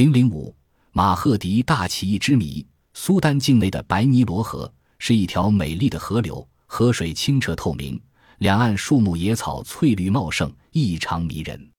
[0.00, 0.56] 零零五，
[0.92, 2.66] 马赫迪大起义之谜。
[2.94, 8.00] 苏丹境内的白尼罗河是一条美丽的河流，河水清澈透明，
[8.38, 11.70] 两岸树木野草翠绿茂盛，异常迷人。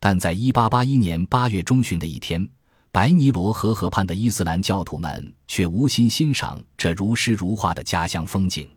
[0.00, 2.44] 但在一八八一年八月中旬的一天，
[2.90, 8.68] 白尼罗河河畔的伊斯兰教徒们却无心欣赏这如诗如画的家乡风景，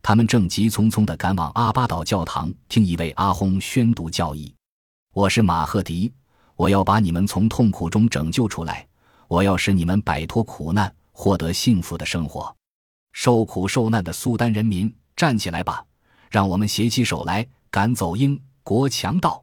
[0.00, 4.50] 他们正急匆匆地赶往阿巴岛教堂听一位阿訇宣读教义。
[5.12, 6.10] 我是马赫迪，
[6.60, 8.86] 我要把你们从痛苦中拯救出来，
[9.28, 10.94] 我要使你们摆脱苦难。
[11.10, 12.54] 获得幸福的生活，
[13.12, 15.82] 受苦受难的苏丹人民，站起来吧！
[16.30, 19.42] 让我们携起手来，赶走英国强盗。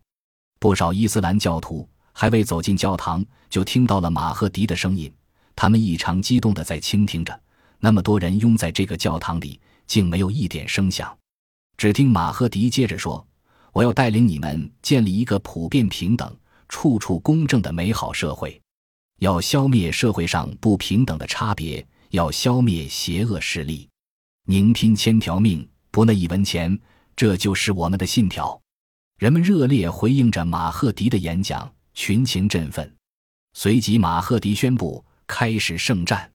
[0.60, 5.12] 不少伊斯兰教徒还未走进教堂，就听到了马赫迪的声音。
[5.56, 7.40] 他们异常激动地在倾听着。
[7.80, 11.16] 那么多人拥在这个教堂里，竟没有一点声响。
[11.78, 13.26] 只听马赫迪接着说
[13.74, 16.36] ：“我要带领你们建立一个普遍平等、
[16.70, 18.62] 处处公正的美好社会。”
[19.20, 23.90] 要消灭社会上不平等的差别，要消灭邪恶势力，
[24.46, 26.80] 宁拼千条命，不那一文钱，
[27.16, 28.62] 这就是我们的信条。
[29.18, 32.96] 人们热烈回应着马赫迪的演讲，群情振奋。
[33.54, 36.32] 随即，马赫迪宣布开始圣战。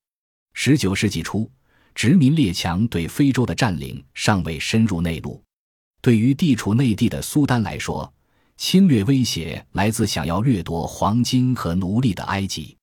[0.55, 1.49] 十九世纪初，
[1.95, 5.41] 殖民列强对非洲的占领尚未深入内陆，
[6.01, 8.13] 对于地处内地的苏丹来说。
[8.63, 12.77] 侵略威胁来自想要掠夺黄金和奴隶的埃及。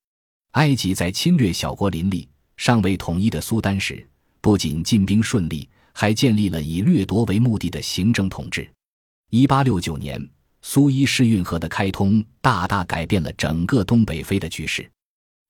[0.52, 2.28] 埃及在侵略小国林立、
[2.58, 4.06] 尚未统一的苏丹时，
[4.42, 8.70] 不仅进兵顺利，还建立了以掠夺为目的的行政统治。
[9.30, 10.30] 一八六九年，
[10.62, 14.92] 苏伊士运河的开通大大改变了整个东北非的局势。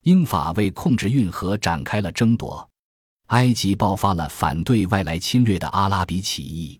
[0.04, 2.70] 英法为控制运河展开了争夺，
[3.30, 6.80] 埃及爆发了反对外来侵略的阿拉比起义。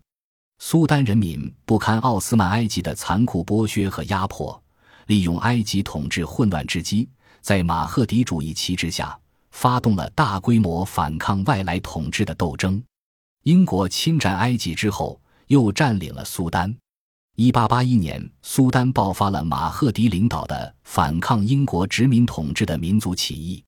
[0.62, 4.62] 苏丹人民不堪奥斯曼埃及的残酷剥削和压迫，
[5.06, 7.08] 利用埃及统治混乱之机，
[7.40, 9.18] 在马赫迪主义旗帜下，
[9.52, 12.80] 发动了大规模反抗外来统治的斗争。
[13.44, 16.76] 英国侵占埃及之后，又占领了苏丹。
[17.36, 23.64] 1881年，苏丹爆发了马赫迪领导的反抗英国殖民统治的民族起义。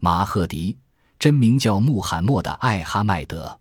[0.00, 0.78] 马赫迪
[1.18, 3.57] 真名叫穆罕默德·艾哈迈德。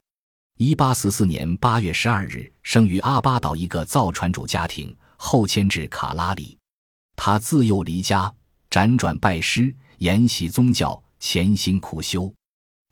[0.60, 6.58] 一八四四年八月十二日，生于阿巴岛一个造船主家庭，后迁至卡拉里。
[7.16, 8.34] 他自幼离家，
[8.72, 12.34] 辗转拜师，研习宗教，潜心苦修。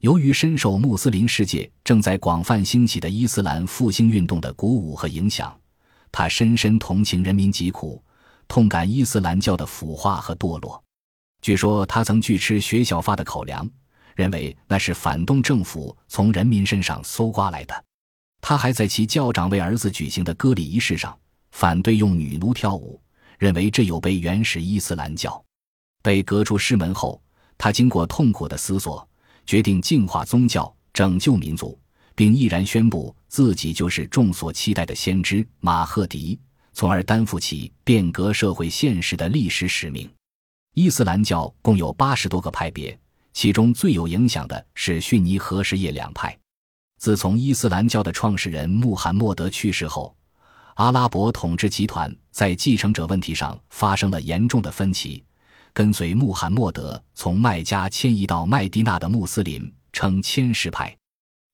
[0.02, 5.60] 由于深受穆斯林世界正在广泛兴起的伊斯兰复兴运动的鼓舞和影响，
[6.12, 8.00] 他深深同情人民疾苦，
[8.48, 10.80] 痛感伊斯兰教的腐化和堕落。
[11.42, 13.68] 据说他曾拒吃学校发的口粮。
[14.16, 17.86] 认为那是反动政府从人民身上搜刮来的。
[18.42, 21.18] 他还在其教长为儿子举行的割礼仪式上
[21.52, 23.02] 反对用女奴跳舞，
[23.38, 25.44] 认为这有悖原始伊斯兰教。
[26.04, 27.22] 被革出师门后，
[27.58, 29.08] 他经过痛苦的思索，
[29.46, 31.80] 决定净化宗教，拯救民族，
[32.14, 36.40] 并毅然宣布自己就是众所期待的先知马赫迪，
[36.74, 40.08] 从而担负起变革社会现实的历史使命。
[40.76, 42.96] 伊斯兰教共有八十多个派别。
[43.36, 46.36] 其中最有影响的是逊尼和什叶两派。
[46.98, 50.16] 自从伊斯兰教的创始人穆罕默德去世后，
[50.76, 55.22] 阿拉伯统治集团在继承者问题上发生了严重的分歧。
[55.74, 60.96] 跟随穆罕默德从麦加迁移到麦地那的穆斯林称谦什派，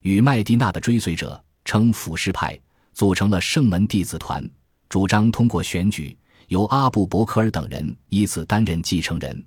[0.03, 2.58] 与麦地那的追随者称辅什派，
[2.94, 4.47] 组成了圣门弟子团，
[4.88, 6.16] 主张通过选举
[6.47, 9.44] 由阿布伯克尔等人依次担任继承人。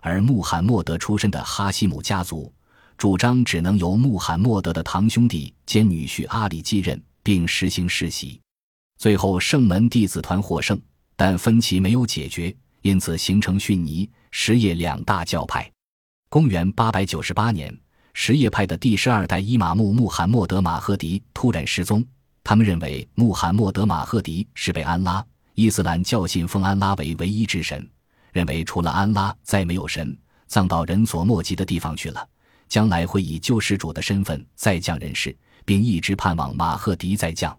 [0.00, 2.52] 而穆罕默德出身的哈希姆家族
[2.96, 8.40] 主张只能由穆罕默德的堂兄弟兼女婿阿里继任，并实行世袭。
[8.98, 10.80] 最后，圣门弟子团获胜，
[11.14, 15.70] 但分歧没有解决，因此形成逊尼、什叶两大教派。
[16.28, 17.78] 公元898年，
[18.14, 22.04] 什叶派的第十二代伊玛目穆罕默德·马赫迪突然失踪。
[22.42, 27.88] 他们认为穆罕默德·马赫迪是被安拉（伊斯兰教信奉安拉为唯一之神）。
[28.38, 30.16] 认为除了安拉再没有神，
[30.46, 32.24] 葬到人所莫及的地方去了，
[32.68, 37.58] 将来会以救世主的身份再降人世，并一直盼望马赫迪再降。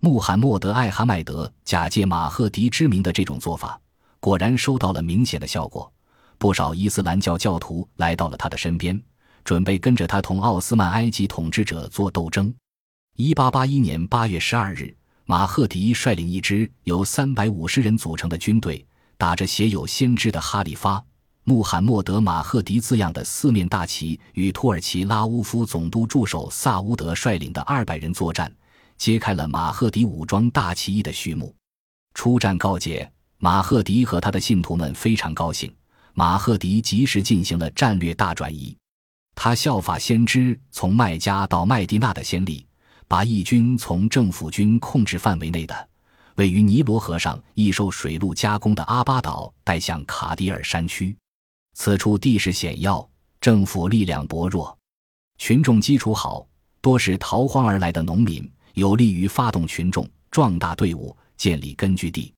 [0.00, 3.80] 穆罕默德·艾哈迈德假借马赫迪之名的这种做法，
[4.20, 5.90] 果然收到了明显的效果。
[6.36, 9.02] 不少伊斯兰教教徒来到了他的身边，
[9.42, 12.54] 准备跟着他同奥斯曼埃及统治者做斗争。
[13.16, 18.84] 一八八一年八月十二日，马赫迪率领一支由三百五十人组成的军队。
[19.20, 21.04] 打着写有“先知的哈里发
[21.44, 28.50] 穆罕默德·马赫迪”字样的四面大旗，与土耳其拉乌夫总督助手萨乌德率领的二百人作战，
[28.96, 31.54] 揭开了马赫迪武装大起义的序幕。
[32.14, 35.70] 出战告捷，马赫迪和他的信徒们非常高兴，
[36.14, 38.74] 马赫迪及时进行了战略大转移。
[39.34, 42.66] 他效法先知从麦加到麦地那的先例，
[43.06, 45.88] 把义军从政府军控制范围内的
[46.36, 51.16] 位于尼罗河上、易受水路加工的阿巴岛带向卡迪尔山区。
[51.74, 53.08] 此处地势险要，
[53.40, 54.76] 政府力量薄弱，
[55.38, 56.46] 群众基础好，
[56.80, 62.32] 多是逃荒而来的农民，有利于发动群众、壮大队伍、建立根据地。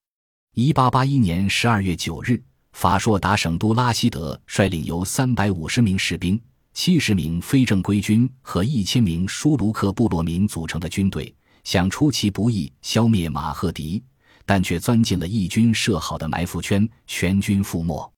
[0.55, 2.41] 一八八一年十二月九日，
[2.73, 6.41] 法硕达省都拉希德率领由三百五十名士兵、
[6.75, 14.03] 七十名非正规军和一千名舒卢克部落民组成的军队，想出其不意消灭马赫迪，
[14.45, 18.13] 但却钻进了义军设好的埋伏圈，全军覆没。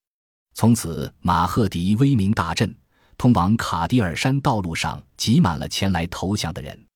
[0.54, 2.74] 从此，马赫迪威名大振，
[3.16, 6.86] 通往卡迪尔山道路上挤满了前来投降的人。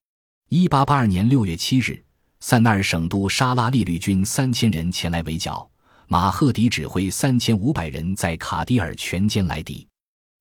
[0.48, 2.02] 一八八二年六月七日。
[2.40, 5.68] 塞纳尔省都沙拉利绿军三千人前来围剿，
[6.06, 9.84] 马赫迪指挥三千五百人在卡迪尔全歼来敌。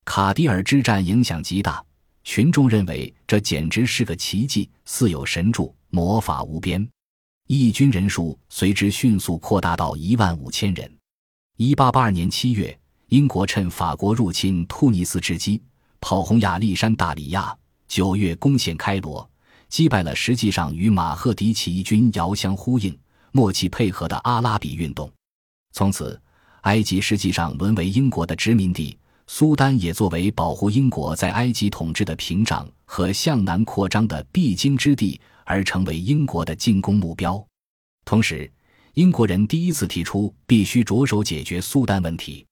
[0.06, 1.84] 卡迪尔之战影响极大，
[2.28, 6.86] 群众认为这简直是个奇迹，似有神助，魔法无边。
[7.48, 10.92] 义军人数随之迅速扩大到一万五千人。
[11.56, 12.78] 一八八二年七月，
[13.08, 15.64] 英国趁法国入侵突尼斯之机，
[16.02, 17.58] 跑轰亚历山大里亚；
[17.88, 19.28] 九月攻陷开罗。
[19.70, 22.96] 击败了实际上与马赫迪起义军遥相呼应、
[23.32, 25.10] 默契配合的阿拉比运动。
[25.72, 26.22] 从此，
[26.64, 28.98] 埃及实际上沦为英国的殖民地，
[29.28, 37.46] 苏丹也作为保护英国在埃及统治的屏障和向南扩张的必经之地而成为英国的进攻目标。
[38.06, 38.50] 同时，
[38.94, 42.46] 英国人第一次提出必须着手解决苏丹问题。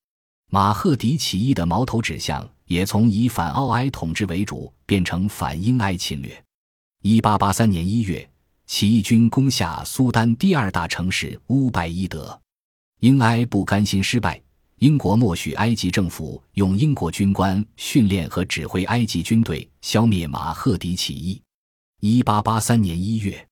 [0.51, 6.43] 马赫迪起义的矛头指向也从以反奥埃统治为主变成反英埃侵略。
[7.01, 8.29] 一八八三年一月，
[8.67, 12.39] 起义军攻下苏丹第二大城市乌拜伊德。
[12.99, 14.41] 英埃不甘心失败，
[14.79, 21.41] 英国默许埃及政府用英国军官训练和指挥埃及军队消灭马赫迪起义。
[22.01, 23.47] 一八八三年一月，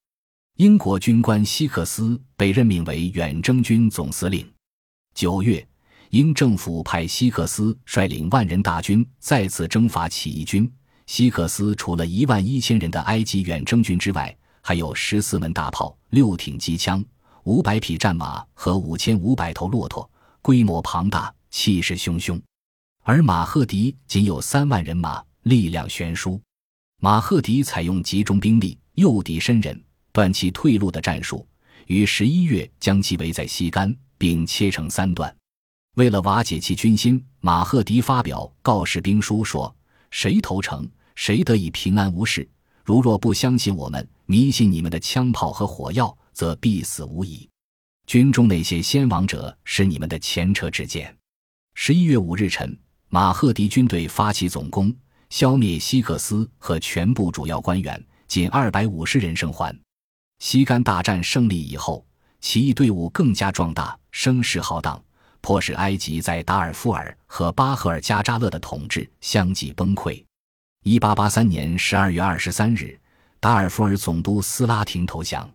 [0.58, 4.46] 英国军官希克斯被任命为远征军总司令。
[5.16, 5.66] 九月，
[6.10, 10.70] 英政府派希克斯率领万人大军再次征伐起义军。
[11.08, 17.04] 希克斯除了一万一千人的埃及远征军之外，还有十四门大炮、六挺机枪、
[17.44, 20.10] 五百匹战马和五千五百头骆驼，
[20.44, 22.40] 规模庞大，气势汹汹。
[23.04, 26.40] 而马赫迪仅有三万人马，力量悬殊。
[27.00, 29.82] 马赫迪采用集中兵力、诱敌深人、
[30.12, 31.48] 断其退路的战术，
[31.88, 35.34] 于十一月将其围在西干，并切成三段。
[35.96, 39.74] 为了瓦解其军心，马赫迪发表告示兵书说。
[40.12, 42.48] 谁投诚，谁得以平安无事。
[42.84, 47.50] 如若不相信我们，迷信你们的枪炮和火药，则必死无疑。
[48.06, 51.16] 军中那些先亡者是你们的前车之鉴。
[51.74, 52.78] 十一月五日晨，
[53.10, 54.96] 马赫迪军队发起总攻，
[55.30, 59.78] 消灭希克斯和全部主要官员，仅二百五十人生还。
[60.40, 62.06] 西干大战胜利以后，
[62.42, 65.02] 起义队伍更加壮大，声势浩荡。
[65.42, 70.24] 迫使埃及在达尔夫尔和巴赫尔加扎勒的统治相继崩溃。
[70.84, 72.98] 一八八三年十二月二十三日，
[73.42, 75.50] 达尔夫尔总督斯拉廷投降。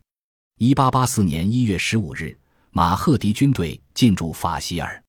[0.60, 2.36] 一八八四年一月十五日，
[2.72, 5.00] 马赫迪军队进驻法希尔。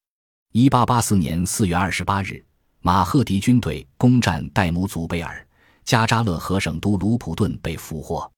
[0.51, 2.45] 一八八四年四月二十八日，
[2.81, 5.43] 马赫迪军队攻占戴姆祖贝尔，
[5.83, 8.31] 加扎勒和省都卢普顿被俘获。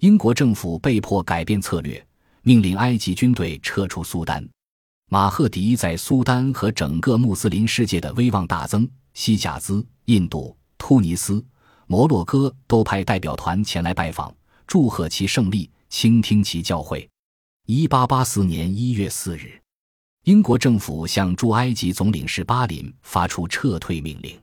[0.00, 2.04] 英国政府被迫改变策略，
[2.42, 4.44] 命令埃及军队撤出苏丹。
[5.08, 11.40] 马赫迪在苏丹和整个穆斯林世界的威望大增，西甲兹、印度、突尼斯、
[11.86, 14.34] 摩洛哥都派代表团前来拜访，
[14.66, 17.08] 祝贺其胜利，倾听其教诲。
[17.66, 19.60] 一八八四年一月四日，
[20.24, 24.38] 英国政府向驻埃及总领事巴林发出撤退命令。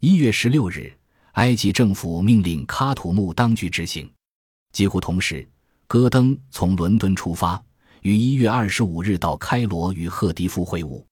[0.00, 0.92] 一月十六日，
[1.32, 4.10] 埃及政府命令喀土穆当局执行。
[4.72, 5.48] 几乎同时，
[5.86, 7.62] 戈登从伦敦出发。
[8.02, 11.04] 于一月二十五日到开罗与赫迪夫会晤，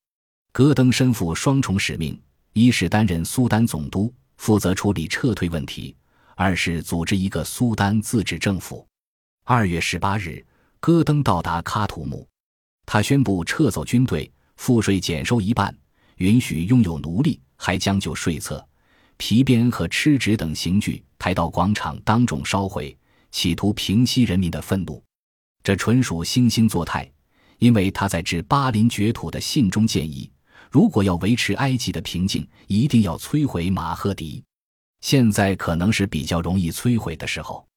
[0.53, 2.17] 戈登身负双重使命：
[2.53, 5.97] 一是担任苏丹总督，负责处理撤退问题；
[6.37, 8.87] 二是组织一个苏丹自治政府。
[9.47, 10.43] 二月十八日，
[10.81, 12.27] 戈登到达喀土穆，
[12.87, 15.77] 他宣布撤走军队，赋税减收一半，
[16.17, 18.67] 允许拥有奴隶，还将就税策、
[19.19, 22.97] 皮鞭和吃纸等刑具抬到广场当众烧毁，
[23.33, 25.05] 企图平息人民的愤怒。
[25.63, 27.07] 这纯属惺惺作态，
[27.59, 30.33] 因为他在致巴林掘土的信中建议，
[30.71, 34.43] 如果要维持埃及的平静，一定要摧毁马赫迪。
[35.03, 37.69] 现在可能是比较容易摧毁的时候。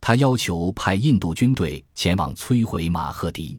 [0.00, 3.58] 他要求派印度军队前往摧毁马赫迪。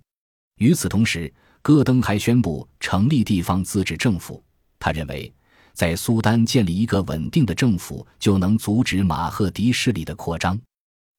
[0.57, 1.31] 与此同时，
[1.61, 4.43] 戈登还宣布成立地方自治政府，
[4.79, 5.31] 他认为，
[5.73, 10.59] 在苏丹建立一个稳定的政府，就能阻止马赫迪势力的扩张。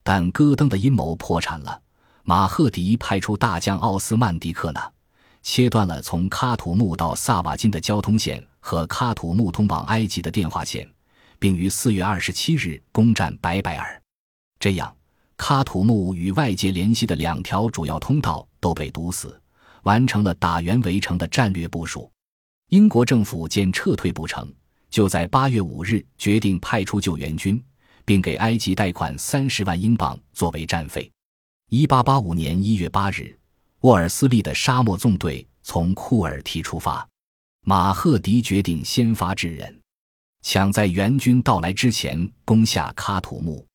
[0.04, 1.80] 但戈登的阴谋破产了。
[2.24, 4.92] 马赫迪派出大将奥斯曼迪克纳，
[5.42, 10.88] 切断了从喀土穆到萨瓦金的交通线和喀土穆通往埃及的电话线，
[11.40, 14.00] 并于四月二十七日攻占白百尔。
[14.60, 14.94] 这样，
[15.42, 19.36] 喀土穆与外界联系的两条主要通道都被堵死，
[19.82, 22.08] 完成了打援围城的战略部署。
[22.68, 24.48] 英国政府见撤退不成，
[24.88, 27.60] 就在八月五日决定派出救援军，
[28.04, 31.10] 并给埃及贷款三十万英镑作为战费。
[31.70, 33.36] 一八八五年一月八日，
[33.80, 37.04] 沃尔斯利的沙漠纵队从库尔提出发，
[37.66, 39.80] 马赫迪决定先发制人，
[40.42, 43.66] 抢在援军到来之前攻下喀土穆。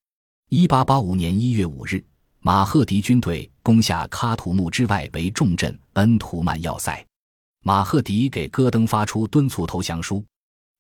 [0.49, 2.01] 一八八五年一月五日，
[2.39, 7.05] 马赫迪军队攻下喀土穆之外为重镇恩图曼要塞，
[7.65, 10.23] 马赫迪给戈登发出敦促投降书，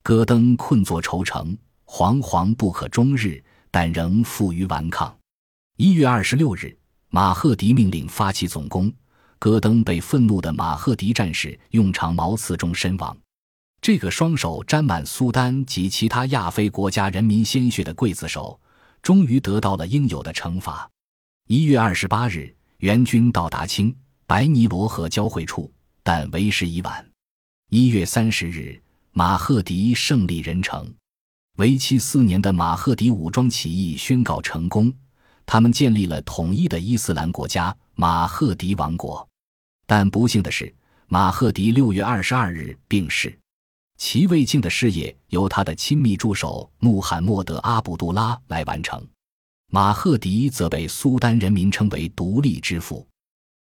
[0.03, 5.13] 戈登困坐愁城，惶惶不可终日，但仍负隅顽抗。
[5.75, 6.73] 一月二十六日。
[7.09, 8.91] 马赫迪命令发起总攻，
[9.39, 13.15] 戈登被愤怒的马赫迪战士用长矛刺中身亡。
[13.81, 18.59] 这个双手沾满苏丹及其他亚非国家人民鲜血的刽子手，
[19.01, 20.89] 终于得到了应有的惩罚。
[21.47, 25.71] 一月二十八日，援军到达青白尼罗河交汇处，
[26.03, 27.09] 但为时已晚。
[27.69, 30.93] 一月三十日，马赫迪胜利人城，
[31.57, 34.93] 为期四年的马赫迪武装起义宣告成功。
[35.45, 39.25] 他们建立了统一的伊斯兰国家马赫迪王国，
[39.85, 40.75] 但不幸的是，
[41.07, 43.39] 马赫迪六月二十二日病逝，
[43.97, 49.05] 其未竟的事业由他的亲密助手穆罕默德·阿卜杜拉来完成。
[49.69, 53.05] 马赫迪则被苏丹人民称为“独立之父”。